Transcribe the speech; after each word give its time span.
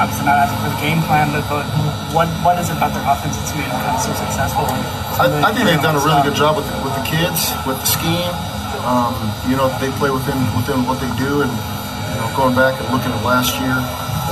obviously 0.00 0.24
not 0.24 0.40
asking 0.40 0.60
for 0.64 0.70
the 0.72 0.80
game 0.80 1.00
plan, 1.04 1.28
but, 1.28 1.44
but 1.52 1.68
what 2.16 2.26
what 2.40 2.56
is 2.56 2.72
it 2.72 2.76
about 2.80 2.96
their 2.96 3.04
offense 3.04 3.36
that's 3.36 3.52
made 3.52 3.68
them 3.68 4.00
so 4.00 4.10
successful? 4.16 4.64
I, 5.20 5.28
I 5.44 5.50
think 5.52 5.68
they've 5.68 5.84
done 5.84 6.00
a 6.00 6.04
really 6.04 6.24
good 6.24 6.34
job 6.34 6.56
with 6.56 6.64
the, 6.64 6.76
with 6.80 6.96
the 6.96 7.04
kids, 7.04 7.52
with 7.68 7.76
the 7.76 7.88
scheme. 7.88 8.32
Um, 8.88 9.12
you 9.44 9.60
know, 9.60 9.68
they 9.76 9.92
play 10.00 10.08
within 10.08 10.40
within 10.56 10.88
what 10.88 10.96
they 11.04 11.12
do, 11.20 11.44
and 11.44 11.52
you 11.52 12.16
know, 12.16 12.26
going 12.32 12.56
back 12.56 12.80
and 12.80 12.88
looking 12.88 13.12
at 13.12 13.20
last 13.20 13.60
year 13.60 13.76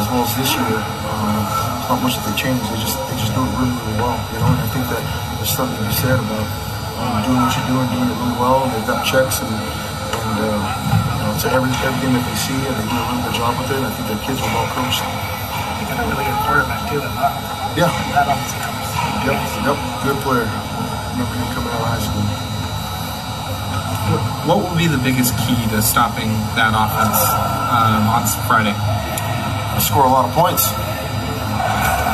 as 0.01 0.09
well 0.09 0.25
as 0.25 0.33
this 0.41 0.49
year, 0.57 0.79
um, 1.13 1.45
it's 1.77 1.89
not 1.93 2.01
much 2.01 2.17
that 2.17 2.25
they 2.25 2.37
changed. 2.41 2.65
They 2.73 2.81
just 2.81 2.97
they 3.13 3.17
just 3.21 3.37
do 3.37 3.45
it 3.45 3.53
really 3.61 3.77
really 3.77 3.97
well. 4.01 4.17
You 4.33 4.41
know, 4.41 4.49
and 4.49 4.61
I 4.65 4.69
think 4.73 4.89
that 4.89 5.03
there's 5.37 5.53
something 5.53 5.77
to 5.77 5.85
be 5.85 5.93
said 5.93 6.17
about 6.17 6.49
um, 6.97 7.29
doing 7.29 7.41
what 7.45 7.53
you're 7.53 7.69
doing, 7.69 7.87
doing 7.93 8.09
it 8.09 8.17
really 8.17 8.39
well. 8.41 8.65
And 8.65 8.73
they've 8.73 8.89
got 8.89 9.05
checks 9.05 9.45
and 9.45 9.53
and 9.53 10.37
uh, 10.49 10.57
you 10.57 11.23
know, 11.29 11.33
to 11.45 11.47
every 11.53 11.69
everything 11.85 12.17
that 12.17 12.25
they 12.25 12.39
see, 12.41 12.57
and 12.57 12.73
they 12.73 12.87
do 12.89 12.97
a 12.97 13.05
really 13.05 13.23
good 13.29 13.37
job 13.37 13.53
with 13.61 13.69
it. 13.69 13.85
I 13.85 13.93
think 13.93 14.09
their 14.09 14.23
kids 14.25 14.41
are 14.41 14.49
well 14.49 14.69
coached. 14.73 15.05
They 15.89 15.97
got 15.97 16.05
a 16.05 16.09
really 16.13 16.25
good 16.29 16.41
quarterback 16.45 16.85
too, 16.93 17.01
and 17.01 17.17
uh, 17.17 17.33
Yeah. 17.81 17.89
that 18.13 18.29
obviously 18.29 18.61
helps. 18.61 18.93
Yep. 19.25 19.37
Yep. 19.65 19.77
Good 20.05 20.19
player. 20.23 20.47
Remember 21.17 21.35
him 21.35 21.49
coming 21.57 21.73
out 21.73 21.81
of 21.83 21.89
high 21.89 22.05
school. 22.05 22.23
What 24.49 24.65
will 24.65 24.77
be 24.77 24.87
the 24.89 24.97
biggest 25.01 25.37
key 25.45 25.57
to 25.73 25.83
stopping 25.83 26.33
that 26.57 26.73
offense 26.73 27.21
um, 27.69 28.09
on 28.09 28.25
Friday? 28.49 28.73
I 28.73 29.77
Score 29.85 30.05
a 30.05 30.09
lot 30.09 30.25
of 30.25 30.33
points. 30.33 30.73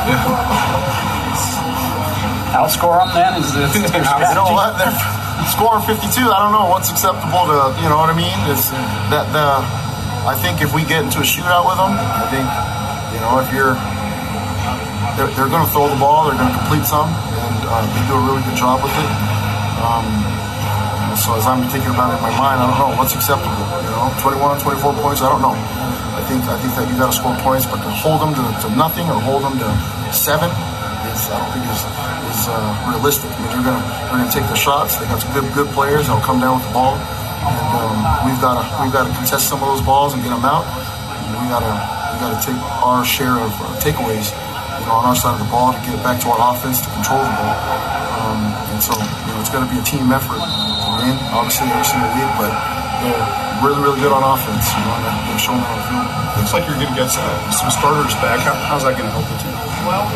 Yeah. 0.05 0.21
Outscore 2.55 3.03
them 3.03 3.11
then? 3.15 3.31
Is 3.41 3.51
this 3.53 3.73
their 3.91 4.03
You 4.29 4.35
know 4.35 4.51
what? 4.55 4.77
They're 4.79 4.93
scoring 5.51 5.83
52. 5.83 6.23
I 6.23 6.39
don't 6.45 6.53
know 6.55 6.67
what's 6.71 6.87
acceptable 6.91 7.47
to. 7.51 7.73
You 7.83 7.89
know 7.91 7.99
what 7.99 8.11
I 8.11 8.15
mean? 8.15 8.35
Is 8.51 8.71
that 9.11 9.27
the? 9.35 9.63
I 10.27 10.33
think 10.39 10.61
if 10.61 10.73
we 10.73 10.83
get 10.85 11.03
into 11.03 11.19
a 11.19 11.27
shootout 11.27 11.65
with 11.67 11.77
them, 11.77 11.93
I 11.95 12.25
think 12.31 12.45
you 13.15 13.21
know 13.23 13.39
if 13.39 13.49
you're. 13.55 13.79
They're, 15.15 15.31
they're 15.31 15.47
going 15.47 15.63
to 15.63 15.71
throw 15.71 15.87
the 15.87 15.95
ball. 15.95 16.27
They're 16.27 16.35
going 16.35 16.51
to 16.51 16.57
complete 16.59 16.83
some, 16.83 17.07
and 17.07 17.59
uh, 17.63 17.87
they 17.87 18.03
do 18.11 18.19
a 18.19 18.23
really 18.27 18.43
good 18.43 18.59
job 18.59 18.83
with 18.83 18.91
it. 18.91 19.11
Um, 19.79 20.03
so 21.15 21.39
as 21.39 21.47
I'm 21.47 21.63
thinking 21.71 21.95
about 21.95 22.11
it 22.11 22.19
in 22.19 22.23
my 22.27 22.35
mind, 22.35 22.59
I 22.59 22.67
don't 22.67 22.75
know 22.75 22.91
what's 22.99 23.15
acceptable. 23.15 23.55
You 23.55 23.95
know, 23.95 24.11
21, 24.19 24.59
24 24.59 24.99
points. 24.99 25.23
I 25.23 25.31
don't 25.31 25.39
know. 25.39 25.55
I 25.55 26.21
think 26.27 26.43
I 26.43 26.59
think 26.59 26.75
that 26.75 26.91
you 26.91 26.95
got 26.99 27.11
to 27.11 27.15
score 27.15 27.35
points, 27.39 27.63
but 27.63 27.79
to 27.79 27.91
hold 27.91 28.19
them 28.19 28.35
to, 28.35 28.43
to 28.43 28.67
nothing 28.75 29.07
or 29.07 29.15
hold 29.23 29.47
them 29.47 29.55
to 29.55 29.69
seven 30.11 30.51
is 31.07 31.31
I 31.31 31.39
don't 31.39 31.51
think 31.55 31.63
is 31.71 31.81
is 32.35 32.41
uh, 32.51 32.59
realistic. 32.91 33.31
I 33.31 33.39
mean, 33.39 33.49
they're 33.55 33.67
gonna 33.71 33.83
they're 34.11 34.19
gonna 34.19 34.35
take 34.35 34.47
the 34.51 34.59
shots. 34.59 34.99
They 34.99 35.07
got 35.07 35.23
some 35.23 35.31
good 35.31 35.47
good 35.55 35.69
players 35.71 36.11
that'll 36.11 36.23
come 36.23 36.43
down 36.43 36.59
with 36.59 36.67
the 36.67 36.75
ball, 36.75 36.99
and 36.99 37.67
um, 37.79 37.95
we've 38.27 38.41
got 38.43 38.59
to 38.59 38.63
we've 38.83 38.91
got 38.91 39.07
to 39.07 39.13
contest 39.15 39.47
some 39.47 39.63
of 39.63 39.71
those 39.71 39.83
balls 39.83 40.11
and 40.11 40.19
get 40.19 40.35
them 40.35 40.43
out. 40.43 40.67
And 40.67 41.39
we 41.39 41.47
gotta 41.47 41.73
we 42.15 42.23
gotta 42.23 42.39
take 42.39 42.55
our 42.79 43.03
share 43.03 43.35
of 43.35 43.51
uh, 43.59 43.75
takeaways, 43.83 44.31
you 44.31 44.87
know, 44.87 44.95
on 44.95 45.11
our 45.11 45.17
side 45.19 45.35
of 45.35 45.43
the 45.43 45.51
ball 45.51 45.75
to 45.75 45.79
get 45.83 45.99
it 45.99 46.03
back 46.03 46.15
to 46.23 46.31
our 46.31 46.39
offense 46.55 46.79
to 46.79 46.87
control 46.95 47.19
the 47.19 47.35
ball. 47.35 47.55
Um, 48.23 48.39
and 48.71 48.79
so 48.79 48.95
you 48.95 49.31
know, 49.35 49.43
it's 49.43 49.51
got 49.51 49.67
to 49.67 49.69
be 49.69 49.75
a 49.75 49.83
team 49.83 50.07
effort 50.15 50.39
to 50.39 50.89
win, 51.03 51.15
obviously 51.35 51.67
every 51.67 51.83
single 51.83 52.07
week, 52.15 52.31
but 52.39 52.55
they're 53.03 53.19
really 53.59 53.83
really 53.83 53.99
good 53.99 54.15
on 54.15 54.23
offense. 54.23 54.63
You 54.71 54.79
know, 54.87 54.95
and 54.95 55.15
they're 55.27 55.43
showing 55.43 55.59
that 55.59 55.75
on 55.75 55.79
the 55.83 55.87
field. 55.91 56.07
Looks 56.39 56.53
like 56.55 56.63
you're 56.67 56.79
going 56.79 56.91
to 56.91 56.99
get 56.99 57.11
some, 57.11 57.27
some 57.51 57.71
starters 57.71 58.15
back. 58.23 58.43
How, 58.43 58.55
how's 58.67 58.83
that 58.87 58.95
going 58.95 59.07
to 59.07 59.15
help 59.15 59.27
the 59.27 59.39
team? 59.39 59.55
Well, 59.83 60.07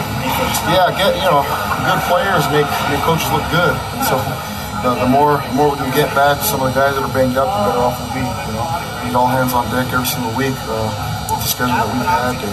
yeah, 0.72 0.88
get 0.96 1.20
you 1.20 1.28
know, 1.28 1.44
good 1.84 2.02
players 2.08 2.48
make 2.50 2.68
make 2.88 3.04
coaches 3.04 3.28
look 3.36 3.44
good. 3.52 3.76
And 3.76 4.04
so 4.08 4.16
the, 4.88 4.96
the 5.04 5.10
more 5.12 5.44
the 5.44 5.56
more 5.60 5.76
we 5.76 5.84
can 5.84 5.92
get 5.92 6.10
back 6.16 6.40
some 6.40 6.64
of 6.64 6.72
the 6.72 6.76
guys 6.80 6.96
that 6.96 7.04
are 7.04 7.12
banged 7.12 7.36
up, 7.36 7.52
the 7.52 7.60
better 7.68 7.84
off 7.84 8.00
we'll 8.00 8.16
be. 8.16 8.24
You 8.24 8.56
know, 8.56 8.90
need 9.04 9.16
all 9.16 9.28
hands 9.28 9.54
on 9.54 9.66
deck 9.72 9.92
every 9.92 10.06
single 10.08 10.32
week 10.36 10.56
uh, 10.68 10.88
with 10.88 11.10
the 11.10 11.19
schedule 11.50 11.74
that 11.74 11.90
we've 11.90 12.06
had 12.06 12.38
to, 12.38 12.50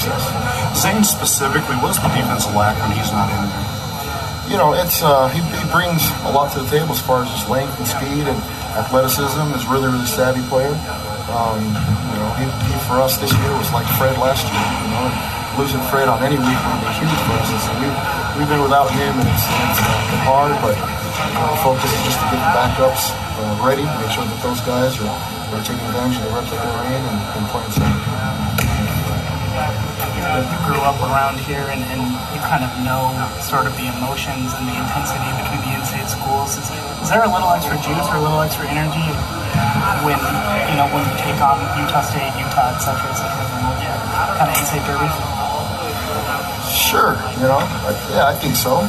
to. 0.00 0.12
Zane 0.72 1.04
specifically, 1.04 1.76
what 1.84 1.92
does 1.92 2.00
the 2.00 2.08
defense 2.16 2.48
lack 2.56 2.80
when 2.80 2.96
he's 2.96 3.12
not 3.12 3.28
in 3.28 3.44
there? 3.44 3.66
You 4.48 4.56
know, 4.56 4.72
it's 4.72 5.04
uh, 5.04 5.28
he, 5.28 5.40
he 5.40 5.64
brings 5.68 6.00
a 6.24 6.32
lot 6.32 6.52
to 6.56 6.64
the 6.64 6.68
table 6.72 6.92
as 6.96 7.00
far 7.00 7.24
as 7.24 7.30
his 7.30 7.44
length 7.48 7.76
and 7.76 7.86
speed 7.86 8.24
and 8.24 8.38
athleticism. 8.76 9.52
Is 9.52 9.64
really 9.68 9.88
really 9.92 10.08
savvy 10.08 10.42
player. 10.48 10.72
Um, 11.32 11.60
you 11.60 12.18
know, 12.18 12.30
he, 12.40 12.44
he 12.48 12.74
for 12.88 13.00
us 13.00 13.16
this 13.20 13.32
year 13.32 13.52
was 13.56 13.70
like 13.72 13.86
Fred 13.96 14.16
last 14.18 14.44
year. 14.48 14.66
You 14.84 14.90
know, 14.92 15.08
losing 15.56 15.80
Fred 15.88 16.08
on 16.08 16.20
any 16.24 16.36
week 16.36 16.60
would 16.68 16.82
be 16.84 16.92
huge 17.00 17.20
for 17.28 17.36
us. 17.38 17.48
And 17.48 17.62
so 17.64 17.70
we 17.80 17.88
we've 18.40 18.50
been 18.50 18.64
without 18.64 18.88
him, 18.92 19.12
and 19.16 19.28
it's, 19.28 19.46
it's 19.46 19.80
uh, 19.80 19.88
been 20.10 20.24
hard. 20.26 20.56
But 20.60 20.76
uh, 20.76 21.56
focus 21.62 21.88
is 21.88 22.02
just 22.12 22.18
to 22.20 22.26
get 22.32 22.40
the 22.40 22.52
backups 22.52 23.12
uh, 23.14 23.56
ready, 23.64 23.84
make 23.84 24.12
sure 24.12 24.24
that 24.24 24.40
those 24.42 24.60
guys 24.62 25.00
are, 25.00 25.08
are 25.08 25.62
taking 25.64 25.84
advantage 25.88 26.18
of 26.18 26.24
the 26.28 26.32
reps 26.36 26.50
that 26.50 26.60
they're 26.60 26.88
in 26.92 27.02
and, 27.02 27.20
and 27.40 27.44
playing 27.48 27.72
center. 27.72 28.01
You 30.32 30.58
grew 30.64 30.80
up 30.80 30.96
around 31.04 31.36
here, 31.44 31.68
and, 31.68 31.84
and 31.92 32.00
you 32.32 32.40
kind 32.40 32.64
of 32.64 32.72
know 32.80 33.12
sort 33.44 33.68
of 33.68 33.76
the 33.76 33.84
emotions 33.84 34.56
and 34.56 34.64
the 34.64 34.72
intensity 34.72 35.28
between 35.36 35.60
the 35.60 35.76
in-state 35.76 36.08
schools. 36.08 36.56
Is, 36.56 36.72
is 37.04 37.12
there 37.12 37.20
a 37.20 37.28
little 37.28 37.52
extra 37.52 37.76
juice 37.84 38.08
or 38.08 38.16
a 38.16 38.24
little 38.24 38.40
extra 38.40 38.64
energy 38.64 39.04
when 40.08 40.16
you 40.72 40.76
know 40.80 40.88
when 40.88 41.04
you 41.04 41.12
take 41.20 41.36
on 41.36 41.60
Utah 41.76 42.00
State, 42.00 42.32
Utah, 42.40 42.72
et 42.72 42.80
cetera, 42.80 43.12
et 43.12 43.18
cetera, 43.20 43.44
kind 44.40 44.48
of 44.48 44.56
in-state 44.56 44.80
derby? 44.88 45.12
Sure, 46.64 47.20
you 47.36 47.52
know, 47.52 47.60
I, 47.60 47.92
yeah, 48.16 48.32
I 48.32 48.34
think 48.40 48.56
so. 48.56 48.80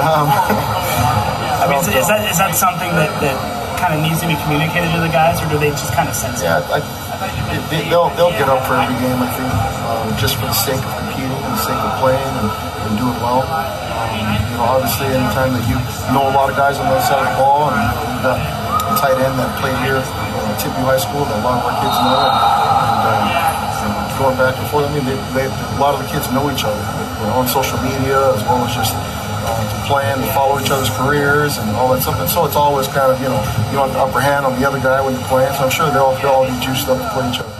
um, 0.00 0.32
I 1.60 1.68
mean, 1.68 1.76
is, 1.84 1.88
is 1.92 2.08
that 2.08 2.24
is 2.24 2.40
that 2.40 2.56
something 2.56 2.88
that, 2.96 3.12
that 3.20 3.59
kind 3.80 3.96
of 3.96 4.04
needs 4.04 4.20
to 4.20 4.28
be 4.28 4.36
communicated 4.44 4.92
to 4.92 5.00
the 5.00 5.08
guys, 5.08 5.40
or 5.40 5.48
do 5.48 5.56
they 5.56 5.72
just 5.72 5.96
kind 5.96 6.06
of 6.06 6.14
sense 6.14 6.44
it? 6.44 6.52
Yeah, 6.52 6.60
they, 7.72 7.88
they'll 7.88 8.12
they'll 8.14 8.36
get 8.36 8.46
up 8.46 8.62
for 8.68 8.76
every 8.76 8.94
game. 9.00 9.16
I 9.16 9.30
think 9.32 9.50
um, 9.88 10.12
just 10.20 10.36
for 10.36 10.46
the 10.46 10.54
sake 10.54 10.78
of 10.78 10.92
competing 11.00 11.32
and 11.32 11.52
the 11.56 11.62
sake 11.64 11.80
of 11.80 11.92
playing 11.98 12.32
and, 12.44 12.48
and 12.52 12.92
doing 13.00 13.16
well. 13.24 13.42
Um, 13.42 14.20
you 14.20 14.56
know, 14.60 14.68
obviously, 14.68 15.08
anytime 15.08 15.56
that 15.56 15.64
you 15.64 15.76
know 16.12 16.28
a 16.28 16.34
lot 16.36 16.52
of 16.52 16.54
guys 16.60 16.76
on 16.76 16.86
the 16.86 16.94
other 16.94 17.06
side 17.08 17.24
of 17.24 17.32
the 17.32 17.36
ball, 17.40 17.72
and 17.72 17.80
a 18.28 18.94
tight 19.00 19.16
end 19.16 19.34
that 19.40 19.50
played 19.58 19.76
here 19.82 20.04
at 20.04 20.56
Timpview 20.60 20.84
High 20.84 21.00
School 21.00 21.24
that 21.24 21.40
a 21.40 21.44
lot 21.44 21.60
of 21.60 21.64
our 21.64 21.76
kids 21.80 21.96
know, 22.04 22.20
and 22.20 23.00
um, 23.08 23.40
going 24.20 24.36
back 24.36 24.54
and 24.60 24.66
forth. 24.68 24.84
I 24.84 24.92
mean, 24.92 25.08
they, 25.08 25.16
they, 25.32 25.46
a 25.48 25.80
lot 25.80 25.96
of 25.96 26.04
the 26.04 26.08
kids 26.12 26.28
know 26.36 26.52
each 26.52 26.68
other 26.68 26.76
you 26.76 27.24
know, 27.24 27.40
on 27.40 27.48
social 27.48 27.80
media 27.80 28.20
as 28.36 28.44
well 28.44 28.60
as 28.68 28.76
just 28.76 28.92
uh, 29.42 29.60
to 29.64 29.88
plan, 29.88 30.18
to 30.18 30.26
follow 30.32 30.60
each 30.60 30.70
other's 30.70 30.90
careers 30.90 31.58
and 31.58 31.70
all 31.76 31.92
that 31.92 32.02
stuff. 32.02 32.20
And 32.20 32.28
so 32.28 32.44
it's 32.44 32.56
always 32.56 32.86
kind 32.88 33.12
of, 33.12 33.20
you 33.20 33.28
know, 33.28 33.40
you 33.72 33.78
want 33.78 33.92
the 33.92 34.00
upper 34.00 34.20
hand 34.20 34.46
on 34.46 34.58
the 34.60 34.66
other 34.66 34.80
guy 34.80 35.00
when 35.04 35.14
you're 35.14 35.28
playing. 35.28 35.52
So 35.54 35.64
I'm 35.64 35.70
sure 35.70 35.90
they'll, 35.90 36.14
they'll 36.20 36.30
all 36.30 36.46
be 36.46 36.58
juiced 36.64 36.88
up 36.88 36.98
to 36.98 37.08
play 37.14 37.28
each 37.30 37.40
other. 37.40 37.59